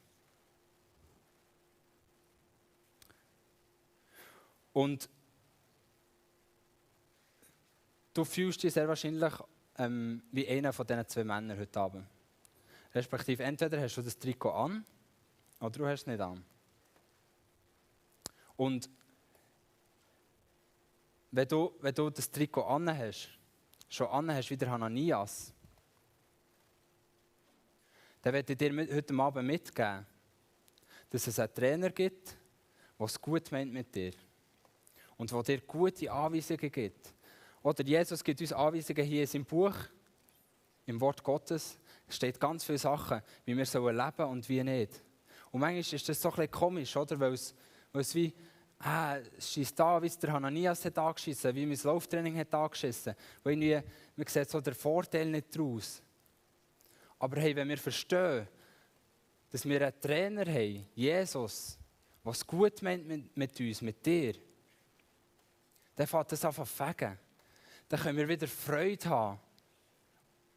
[4.77, 5.09] Und
[8.13, 9.33] du fühlst dich sehr wahrscheinlich
[9.79, 12.05] ähm, wie einer von diesen zwei Männern heute Abend.
[12.93, 14.85] Respektive, entweder hast du das Trikot an
[15.59, 16.45] oder du hast es nicht an.
[18.55, 18.87] Und
[21.31, 23.29] wenn du, wenn du das Trikot an hast,
[23.89, 25.55] schon an hast wie der Hananias,
[28.21, 30.05] dann werde ich dir heute Abend mitgeben,
[31.09, 32.37] dass es einen Trainer gibt,
[32.99, 34.13] der es gut meint mit dir.
[35.17, 37.13] Und der dir gute Anweisungen gibt.
[37.63, 39.75] Oder Jesus gibt uns Anweisungen hier in seinem Buch,
[40.85, 41.77] im Wort Gottes,
[42.07, 45.03] steht ganz viele Sachen, wie wir sollen leben und wie nicht.
[45.51, 47.19] Und manchmal ist das so ein bisschen komisch, oder?
[47.19, 47.53] Weil es,
[47.91, 48.33] weil es wie,
[48.79, 53.15] ah, es schießt da, wie es der Hananias hat angeschissen, wie mein Lauftraining hat angeschissen.
[53.43, 56.01] Weil irgendwie, man sieht so den Vorteil nicht daraus.
[57.19, 58.47] Aber hey, wenn wir verstehen,
[59.49, 61.77] dass wir einen Trainer haben, Jesus,
[62.23, 64.35] was gut meint mit, mit uns, mit dir,
[65.97, 67.19] dann fängt das an zu fegen.
[67.89, 69.39] Dann können wir wieder Freude haben,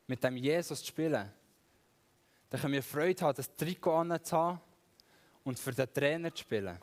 [0.06, 1.32] mit dem Jesus zu spielen
[2.50, 4.60] dann können wir Freude haben, das Trikot anzuhaben
[5.44, 6.76] und für den Trainer zu spielen.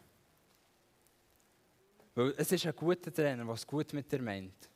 [2.15, 4.70] Weil es ist ein guter Trainer, der es gut mit dir meint.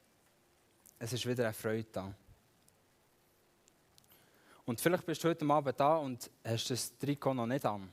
[1.00, 2.14] Es ist wieder eine Freude da.
[4.66, 7.90] Und vielleicht bist du heute Abend da und hast das Trikot noch nicht an.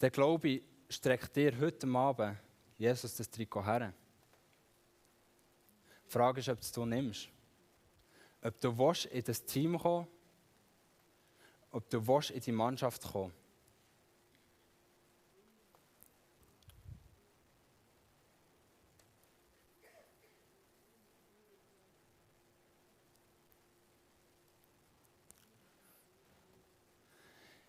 [0.00, 0.60] Der Glaube
[0.94, 2.38] streckt dir heute Abend
[2.78, 3.92] Jesus das Trikot her.
[6.06, 7.28] Die Frage ist, ob du es nimmst
[8.42, 10.06] ob du willst, in das Team kommen
[11.70, 13.32] ob du willst, in die Mannschaft kommen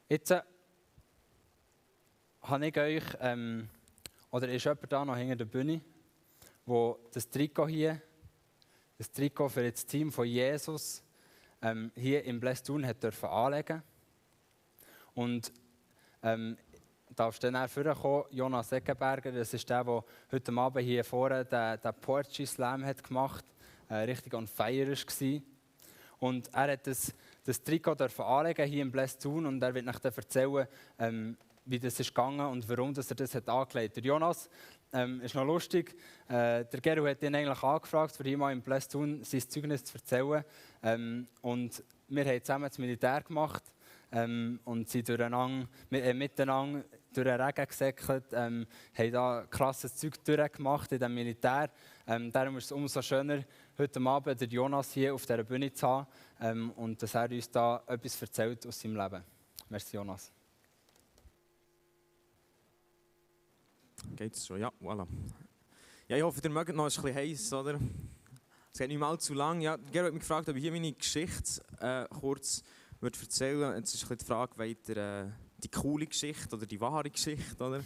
[0.08, 0.44] Jetzt äh,
[2.48, 3.70] habe ich euch, ähm,
[4.32, 5.82] oder ist jemand da noch hinter der Bühne,
[6.66, 8.02] wo das Trikot hier
[8.98, 11.04] das Trikot für das Team von Jesus
[11.62, 13.84] ähm, hier im Blästun hat dürfen anlegen.
[15.14, 15.52] Und
[16.24, 16.58] ähm,
[17.16, 21.94] darfst dann vorkommen, Jonas Eckenberger, das ist der, der heute Abend hier vorne den, den
[22.02, 23.46] Poetry Slam hat gemacht
[23.90, 25.42] äh, richtig on fire war.
[26.20, 30.18] Und er hat das, das Trikot dürfen anlegen hier im Blästun und er wird euch
[30.18, 30.68] erzählen,
[31.00, 33.96] ähm, wie das ist gegangen und warum dass er das hat angelegt.
[33.98, 34.50] Der Jonas
[34.94, 35.96] ähm, ist noch lustig.
[36.28, 39.96] Äh, der Geru hat ihn eigentlich angefragt, für ihn mal im Plestun sein Zeugnis zu
[39.98, 40.44] erzählen.
[40.84, 43.64] Ähm, und wir haben zusammen das Militär gemacht
[44.12, 50.24] ähm, und sind durcheinander, äh, miteinander durch den Regen gesäckelt, ähm, haben da krasses Zeug
[50.24, 51.70] durchgemacht in dem Militär.
[52.08, 53.44] Ähm, darum ist es umso schöner,
[53.78, 56.08] heute Abend den Jonas hier auf dieser Bühne zu haben
[56.42, 59.24] ähm, und dass er uns da etwas erzählt aus seinem Leben.
[59.70, 60.32] Merci, Jonas.
[64.16, 64.60] Geht's schon?
[64.60, 65.08] Ja, voilà.
[66.08, 67.80] Ja, ich hoffe, ihr mögt noch, es ist ein bisschen heiß, oder?
[68.72, 69.62] Es geht nicht mal zu lang.
[69.62, 72.62] Ja, Gero hat mich gefragt, ob ich hier meine Geschichte äh, kurz
[73.02, 73.78] erzählen würde.
[73.78, 75.32] Jetzt ist ein bisschen die Frage, weiter äh,
[75.64, 77.84] die coole Geschichte oder die wahre Geschichte, oder?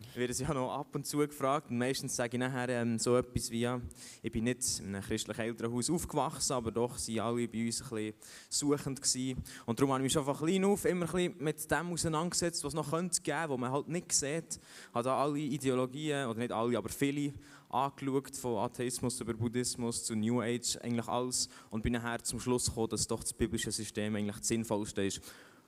[0.00, 1.70] Ich werde sie ja noch ab und zu gefragt.
[1.70, 3.80] Und meistens sage ich nachher ähm, so etwas wie, ja,
[4.22, 7.88] ich bin nicht in einem christlichen Elternhaus aufgewachsen, aber doch waren alle bei uns ein
[7.88, 8.14] bisschen
[8.48, 9.42] suchend gewesen.
[9.66, 12.62] Und darum habe ich mich schon von klein auf immer ein bisschen mit dem auseinandergesetzt,
[12.62, 14.60] was es noch könnte geben, was man halt nicht sieht.
[14.60, 17.34] Ich habe da alle Ideologien, oder nicht alle, aber viele,
[17.68, 21.48] angeschaut, von Atheismus über Buddhismus zu New Age, eigentlich alles.
[21.70, 25.20] Und bin nachher zum Schluss gekommen, dass doch das biblische System eigentlich das Sinnvollste ist.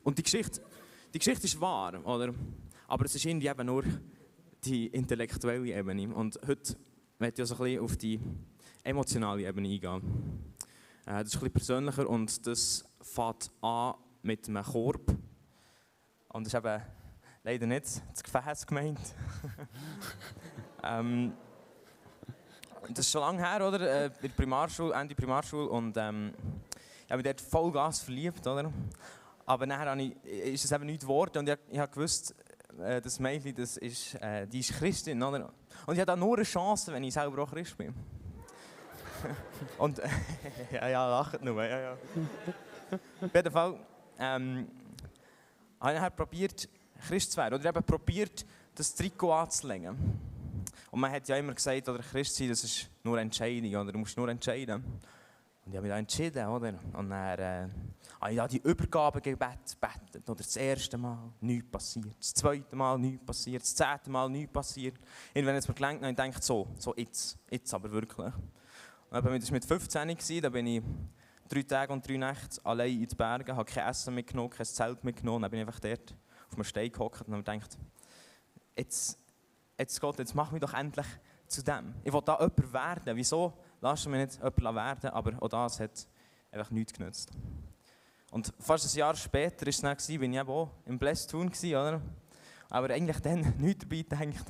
[0.04, 0.62] Und die Geschichte,
[1.12, 2.32] die Geschichte ist wahr, oder?
[2.86, 3.84] Aber es ist irgendwie eben nur
[4.64, 6.14] die intellektuelle Ebene.
[6.14, 6.76] Und heute
[7.18, 8.20] möchte ich also ein bisschen auf die
[8.82, 10.54] emotionale Ebene eingehen.
[11.06, 15.16] Äh, das ist ein bisschen persönlicher und das fängt an mit einem Korb.
[16.28, 16.82] Und das ist eben
[17.42, 19.00] leider nicht das Gefäß gemeint.
[20.82, 21.32] ähm,
[22.88, 23.80] das ist schon lange her, oder?
[23.80, 25.68] Äh, in der Primarschule, Ende Primarschule.
[25.68, 26.32] Und ähm,
[27.04, 28.72] ich habe mich dort Vollgas verliebt, oder?
[29.46, 32.34] Aber nachher ich, ist es eben nicht geworden und ich, ich habe gewusst,
[32.78, 35.52] äh, das Mädchen, das ist, äh, die ist Christin, oder?
[35.87, 37.94] Und ich habe da nur eine Chance, wenn ich selber auch Christ bin.
[39.78, 40.09] und, äh,
[40.72, 41.92] ja, ja, lacht nur, ja, ja.
[43.20, 43.76] Auf jeden Fall
[44.18, 44.68] ähm,
[45.80, 46.68] habe ich nachher probiert,
[47.06, 47.54] Christ zu werden.
[47.54, 49.96] Oder eben probiert, das Trikot anzulegen.
[50.90, 53.98] Und man hat ja immer gesagt, oder Christ sein, das ist nur Entscheidung, oder du
[53.98, 54.85] musst nur entscheiden.
[55.70, 56.74] Und ich habe mich entschieden, oder?
[56.94, 57.68] Und dann äh,
[58.20, 62.98] habe ich da die Übergabe gebetet, oder das erste Mal nichts passiert, das zweite Mal
[62.98, 64.98] nichts passiert, das zehnte Mal nichts passiert.
[64.98, 68.35] Und wenn es mir gelangt, denke ich so, so jetzt, jetzt aber wirklich.
[68.35, 70.83] Und dann, war mit 15 gewesen, da bin ich
[71.48, 75.04] drei Tage und drei Nächte allein in den Bergen, habe kein Essen mitgenommen, kein Zelt
[75.04, 76.16] mitgenommen, dann bin ich einfach dort
[76.48, 77.78] auf einem Stein gehockt und habe gedacht,
[78.76, 79.20] jetzt,
[79.78, 81.06] jetzt Gott, jetzt mach mich doch endlich
[81.46, 81.94] zu dem.
[82.02, 83.16] Ich will da jemand werden.
[83.16, 85.10] Wieso lass mich nicht jemand werden?
[85.10, 86.06] Aber auch das hat
[86.50, 87.30] einfach nichts genützt.
[88.30, 92.00] Und fast ein Jahr später war es dann, bin ich eben auch im Tun, oder?
[92.68, 94.46] Aber eigentlich dann nichts dabei gedacht.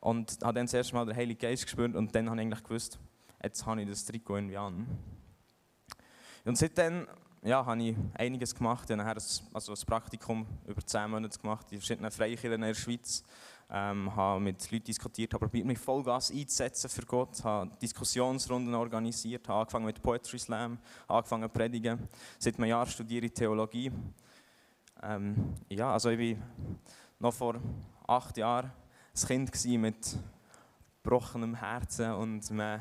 [0.00, 2.62] Und habe dann das erste Mal den Heiligen Geist gespürt und dann habe ich eigentlich
[2.62, 2.98] gewusst,
[3.42, 4.86] jetzt habe ich das Trikot irgendwie an.
[6.44, 7.08] Und seitdem
[7.42, 8.84] ja, habe ich einiges gemacht.
[8.90, 12.60] Ich habe nachher ein, also ein Praktikum über zehn Monate gemacht in verschiedenen Freikirchen in
[12.60, 13.24] der Schweiz.
[13.68, 19.48] Ähm, habe mit Leuten diskutiert, habe probiert, mich Vollgas einzusetzen für Gott, habe Diskussionsrunden organisiert,
[19.48, 22.08] habe angefangen mit Poetry Slam, angefangen zu predigen.
[22.38, 23.90] Seit einem Jahr studiere ich Theologie.
[25.02, 26.46] Ähm, ja, also ich war
[27.18, 27.56] noch vor
[28.06, 28.70] acht Jahren
[29.14, 30.16] ein Kind mit
[31.02, 32.80] gebrochenem Herzen und einem,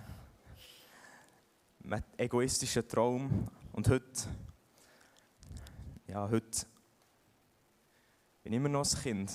[2.17, 3.48] egoistischen Traum.
[3.71, 4.30] Und heute,
[6.08, 6.65] ja, heute
[8.43, 9.32] bin ich immer noch ein Kind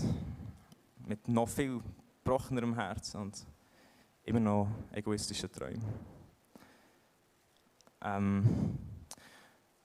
[1.10, 1.80] mit noch viel
[2.22, 3.44] gebrochenerem Herz und
[4.22, 5.82] immer noch egoistischen Träumen.
[8.00, 8.44] Ähm,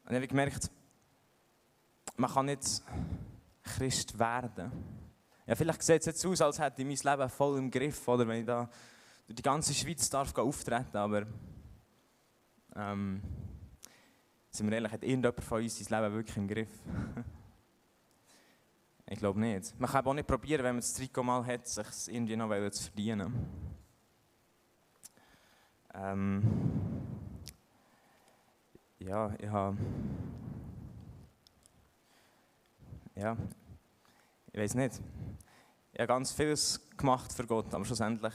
[0.04, 0.70] und ich habe gemerkt,
[2.16, 2.84] man kann nicht
[3.64, 4.72] Christ werden.
[5.48, 8.28] Ja, vielleicht sieht es jetzt aus, als hätte ich mein Leben voll im Griff, oder
[8.28, 8.70] wenn ich da
[9.26, 11.26] durch die ganze Schweiz darf auftreten aber
[12.76, 13.24] ähm,
[14.52, 16.70] sind wir ehrlich, hat irgendjemand von uns sein Leben wirklich im Griff?
[19.08, 19.80] Ich glaube nicht.
[19.80, 22.84] Man kann auch nicht probieren, wenn man das Trikot mal hat, sich irgendwie noch zu
[22.84, 23.34] verdienen.
[25.94, 26.42] Ähm
[29.00, 29.78] ja, ich habe.
[33.16, 33.38] Ja,
[34.52, 35.00] ich weiß nicht.
[35.94, 38.34] Ich habe ganz vieles gemacht für Gott, aber schlussendlich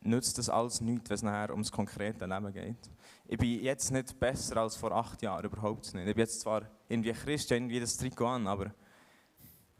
[0.00, 2.90] nützt das alles nichts, wenn es nachher ums konkrete Leben geht.
[3.28, 6.08] Ich bin jetzt nicht besser als vor acht Jahren, überhaupt nicht.
[6.08, 8.72] Ich bin jetzt zwar irgendwie Christ, irgendwie das Trikot an, aber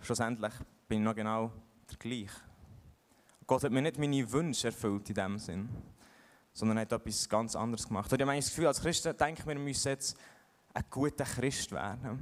[0.00, 0.52] schlussendlich
[0.88, 1.52] bin ich noch genau
[1.90, 2.40] der gleiche.
[3.46, 5.68] Gott hat mir nicht meine Wünsche erfüllt in dem Sinn,
[6.52, 8.10] sondern hat etwas ganz anderes gemacht.
[8.10, 10.16] Und ich habe das Gefühl, als Christen denke ich mir, wir müssen jetzt
[10.74, 12.18] ein guter Christ werden.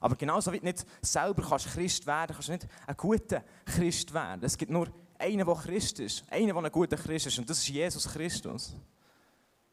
[0.00, 4.12] Aber genauso wie du nicht selber kannst Christ werden kannst du nicht ein guter Christ
[4.12, 4.42] werden.
[4.42, 6.24] Es gibt nur einen, der Christ ist.
[6.30, 7.38] Einen, der ein guter Christ ist.
[7.38, 8.74] Und das ist Jesus Christus.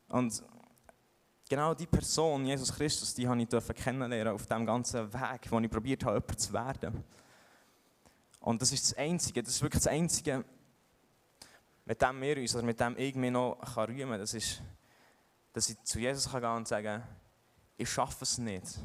[0.08, 0.43] Und
[1.50, 5.70] genau die Person, Jesus Christus, die habe ich kennenlernen auf dem ganzen Weg, wo ich
[5.70, 7.04] probiert habe, jemand zu werden.
[8.40, 10.46] Und das ist das Einzige, das ist wirklich das Einzige,
[11.84, 14.62] mit dem wir uns, oder mit dem ich mich noch rühmen kann, das ist,
[15.52, 17.04] dass ich zu Jesus gehen kann und sagen,
[17.76, 18.80] ich schaffe es nicht,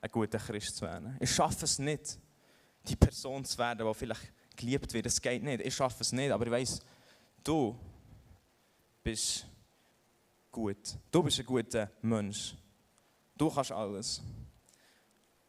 [0.00, 1.16] ein guter Christ zu werden.
[1.20, 2.18] Ich schaffe es nicht,
[2.84, 5.06] die Person zu werden, die vielleicht geliebt wird.
[5.06, 6.80] Es geht nicht, ich schaffe es nicht, aber ich weiß,
[7.44, 7.78] du
[9.02, 9.47] bist
[10.50, 10.98] gut.
[11.10, 12.54] Du bist ein guter Mensch.
[13.36, 14.22] Du kannst alles.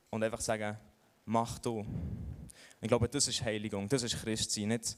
[0.09, 0.77] Und einfach sagen,
[1.25, 1.85] mach du.
[2.81, 4.69] Ich glaube, das ist Heiligung, das ist Christsein.
[4.69, 4.97] Nicht,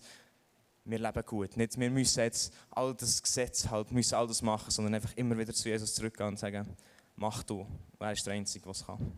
[0.86, 1.58] wir leben gut.
[1.58, 5.38] Nicht, wir müssen jetzt all das Gesetz halt, müssen all das machen, sondern einfach immer
[5.38, 6.76] wieder zu Jesus zurückgehen und sagen,
[7.16, 7.66] mach du.
[8.00, 9.12] Er ist der Einzige, es kann.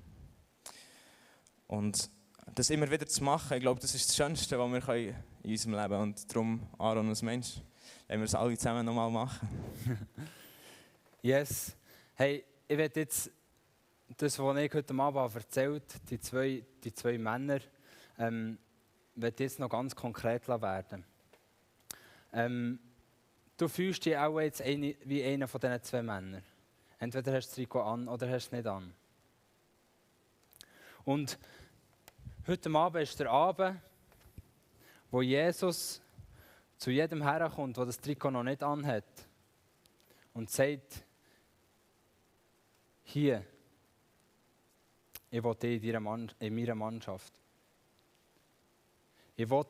[1.67, 2.09] Und
[2.53, 5.73] das immer wieder zu machen, ich glaube, das ist das Schönste, was wir in unserem
[5.73, 6.01] Leben können.
[6.01, 7.61] Und darum, Aaron als Mensch,
[8.07, 9.47] wenn wir es alle zusammen nochmal machen.
[11.23, 11.75] yes.
[12.15, 13.31] Hey, ich werde jetzt
[14.17, 17.59] das, was ich heute Abend erzählt habe, die zwei, die zwei Männer,
[18.19, 18.59] ähm,
[19.15, 21.05] werde jetzt noch ganz konkret werden.
[22.33, 22.77] Ähm,
[23.57, 26.43] du fühlst dich auch jetzt eine, wie einer von diesen zwei Männern.
[26.99, 28.93] Entweder hast du das Trikot an oder hast es nicht an.
[31.05, 31.39] Und
[32.47, 33.79] heute Abend ist der Abend,
[35.09, 36.01] wo Jesus
[36.77, 39.05] zu jedem herkommt, der das Trikot noch nicht anhat
[40.33, 41.05] und sagt,
[43.03, 43.45] hier,
[45.29, 47.33] ich will dich in, in meiner Mannschaft.
[49.35, 49.65] Ich will,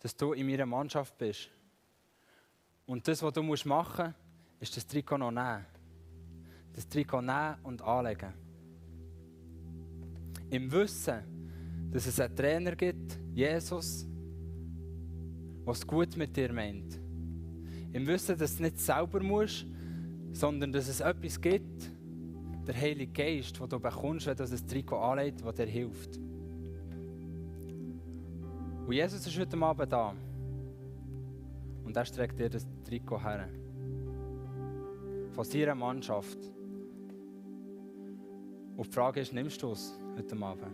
[0.00, 1.50] dass du in meiner Mannschaft bist.
[2.86, 4.14] Und das, was du machen musst,
[4.60, 5.66] ist das Trikot noch nehmen.
[6.72, 8.32] Das Trikot nehmen und anlegen.
[10.50, 14.06] Im Wissen, dass es einen Trainer gibt, Jesus,
[15.64, 16.98] was gut mit dir meint.
[17.92, 19.66] Im Wissen, dass du nicht selber musst,
[20.32, 21.90] sondern dass es etwas gibt,
[22.68, 26.18] der Heilige Geist, den du bekommst, wenn du das Trikot anlegst, der dir hilft.
[28.86, 30.14] Und Jesus ist heute Abend da.
[31.84, 33.48] Und er streckt dir das Trikot her.
[35.32, 36.38] Von seiner Mannschaft.
[38.76, 40.66] Und die Frage ist, nimmst du es heute Abend?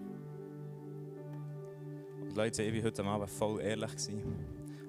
[2.22, 3.92] Und Leute, ich war heute Abend voll ehrlich.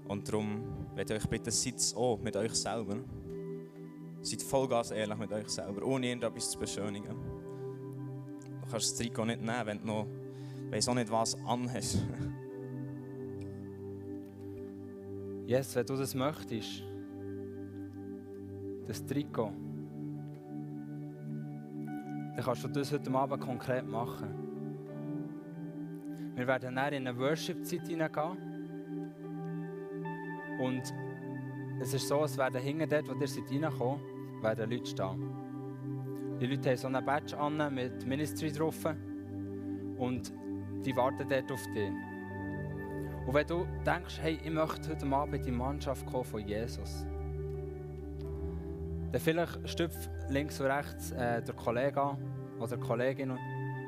[0.08, 0.64] Und darum
[0.96, 2.98] möchte ich euch bitten, seid auch mit euch selber.
[4.26, 7.16] Seid vollgas ehrlich mit euch selber, ohne irgendetwas zu beschönigen.
[8.44, 10.08] Du kannst das Trikot nicht nehmen, wenn du noch
[10.72, 12.00] weiss auch nicht was anhast.
[15.48, 16.82] Yes, wenn du das möchtest,
[18.88, 19.52] das Trikot,
[22.36, 24.34] dann kannst du das heute Abend konkret machen.
[26.34, 28.38] Wir werden dann in eine Worship-Zeit hineingehen.
[30.60, 30.82] Und
[31.80, 34.15] es ist so, es werden hinten dort, wo ihr seid reingekommen,
[34.46, 35.46] werden Leute stehen.
[36.40, 38.86] Die Leute haben so einen Badge an mit Ministry drauf.
[39.98, 40.34] Und
[40.86, 41.92] die warten dort auf dich.
[43.26, 47.06] Und wenn du denkst, hey, ich möchte heute Abend die Mannschaft kommen von Jesus,
[49.12, 52.18] dann vielleicht stüpft links und rechts äh, der Kollege an
[52.60, 53.36] oder Kollegin,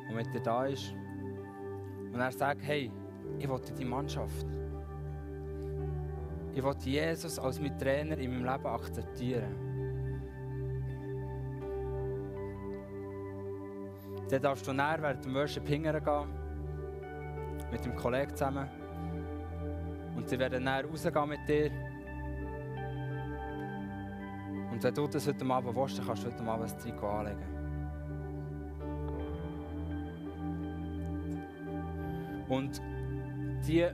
[0.10, 0.93] die mit dir da ist.
[2.13, 2.91] Und er sagt, hey,
[3.38, 4.48] ich will in die Mannschaft.
[6.54, 9.66] Ich will Jesus als mein Trainer in meinem Leben akzeptieren.
[14.30, 16.02] Dann darfst du näher während dem Worship hingehen,
[17.72, 18.68] mit dem Kollegen zusammen.
[20.16, 21.72] Und sie werden näher rausgehen mit dir.
[24.72, 27.58] Und wenn du das heute Abend willst, kannst du heute Abend das Trikot anlegen.
[32.50, 32.82] Und
[33.68, 33.86] die,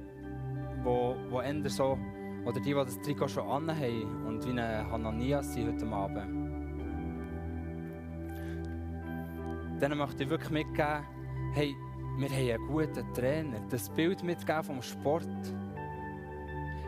[0.84, 1.98] die, die so,
[2.46, 6.42] oder die, die das Trikot schon anhaben und wie eine Hananias sind heute Abend,
[9.84, 11.04] denen möchte ich wirklich mitgeben,
[11.54, 11.76] hey,
[12.17, 13.60] wir haben einen guten Trainer.
[13.69, 15.28] Das Bild mitgeben vom Sport.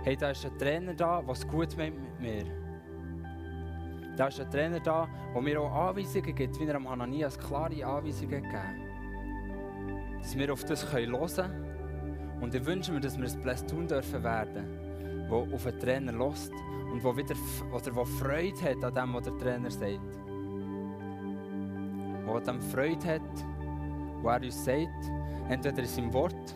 [0.03, 2.45] Hey, da ist ein Trainer da, der es gut meint mit mir.
[4.15, 7.85] Da ist ein Trainer da, der mir auch Anweisungen gibt, wie er am Ananias klare
[7.85, 12.39] Anweisungen gegeben Dass wir auf das hören können.
[12.39, 16.53] Und ich wünsche mir, dass wir ein Blästun dürfen werden, der auf den Trainer lässt
[16.93, 17.35] und wo wieder
[17.73, 20.24] oder wo Freude hat an dem, was der Trainer sagt.
[22.35, 23.21] An dem Freude hat,
[24.21, 25.11] wo er uns sagt,
[25.49, 26.55] entweder in seinem Wort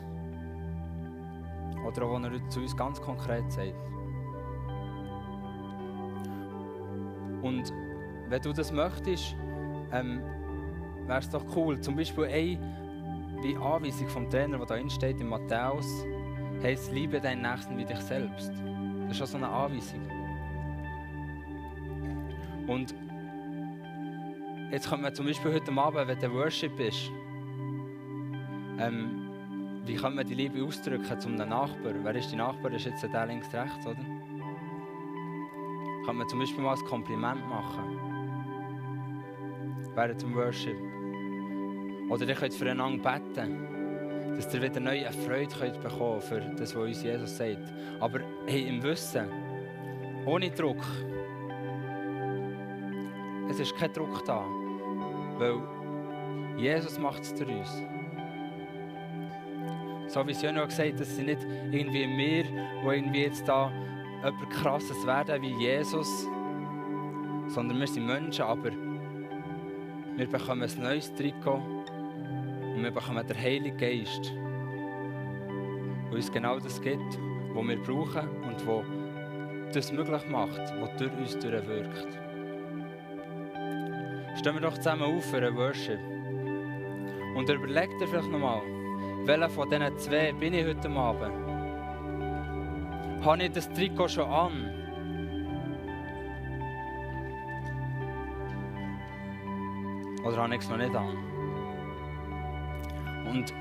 [1.86, 3.92] oder auch, was er zu uns ganz konkret sagt.
[7.42, 7.74] Und
[8.28, 9.36] wenn du das möchtest,
[9.92, 10.22] ähm,
[11.08, 11.80] wäre es doch cool.
[11.80, 16.06] Zum Beispiel eine Anweisung vom Trainer, die da steht in Matthäus,
[16.62, 18.52] heisst, liebe deinen Nächsten wie dich selbst.
[19.08, 20.02] Das ist auch so eine Anweisung.
[22.68, 22.94] Und
[24.72, 27.12] jetzt kommen wir zum Beispiel heute Abend, wenn der Worship ist,
[28.80, 29.30] ähm,
[29.86, 32.00] wie kann man die Liebe ausdrücken zum Nachbarn?
[32.04, 32.72] Wer ist die Nachbar?
[32.72, 34.06] Ist jetzt der links rechts, oder?
[36.06, 38.00] Kann man zum Beispiel mal ein Kompliment machen?
[39.96, 40.78] Während zum Worship.
[42.10, 44.36] Oder ihr könnt füreinander beten.
[44.36, 47.74] dass ihr wieder neue Freude könnt bekommen für das, was uns Jesus sagt.
[48.00, 49.28] Aber hey, im Wissen,
[50.26, 50.82] ohne Druck.
[53.50, 54.46] Es ist kein Druck da,
[55.40, 55.62] weil
[56.58, 57.84] Jesus macht es durch uns.
[60.08, 63.72] So wie Jönno gesagt hat, das sind nicht irgendwie wir, die irgendwie jetzt da
[64.24, 66.28] etwas Krasses werden wie Jesus,
[67.48, 68.72] sondern wir sind Menschen, aber
[70.18, 71.62] wir bekommen ein neues Trikot
[72.76, 74.34] und wir bekommen den Heiligen Geist,
[76.08, 77.20] der uns genau das gibt,
[77.54, 78.84] was wir brauchen und wo
[79.72, 82.29] das möglich macht, was durch uns durchwirkt.
[84.40, 86.00] Stehen wir doch zusammen auf für einen Worship.
[87.36, 88.62] Und überlegt dir vielleicht nochmal,
[89.26, 91.34] welcher von diesen zwei bin ich heute Abend?
[93.22, 94.74] Habe ich das Trikot schon an?
[100.24, 101.18] Oder habe ich es noch nicht an?
[103.30, 103.54] Und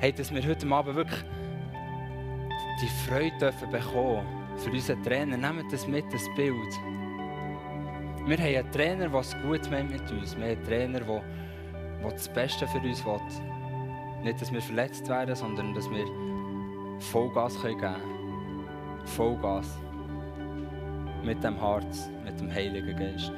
[0.00, 1.24] hey, dass wir heute Abend wirklich
[2.82, 4.26] die Freude dürfen bekommen
[4.58, 5.38] für unseren Trainer.
[5.38, 6.78] Nehmt das mit, das Bild.
[8.28, 10.36] Wir haben einen Trainer, der es gut meint mit uns.
[10.36, 11.22] Wir haben einen Trainer, der,
[12.02, 13.18] der das Beste für uns will.
[14.22, 16.04] Nicht, dass wir verletzt werden, sondern dass wir
[16.98, 18.66] Vollgas geben können.
[19.06, 19.78] Vollgas.
[21.24, 23.32] Mit dem Herz, mit dem Heiligen Geist.